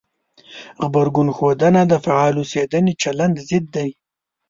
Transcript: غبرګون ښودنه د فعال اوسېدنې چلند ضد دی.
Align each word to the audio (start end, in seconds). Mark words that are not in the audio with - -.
غبرګون 0.81 1.27
ښودنه 1.37 1.81
د 1.87 1.93
فعال 2.05 2.33
اوسېدنې 2.39 2.93
چلند 3.01 3.35
ضد 3.49 3.65
دی. 3.75 3.89